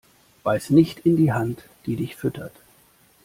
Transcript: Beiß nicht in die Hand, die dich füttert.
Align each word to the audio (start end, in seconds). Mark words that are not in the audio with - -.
Beiß 0.41 0.71
nicht 0.71 1.01
in 1.01 1.15
die 1.15 1.31
Hand, 1.31 1.63
die 1.85 1.95
dich 1.95 2.15
füttert. 2.15 2.55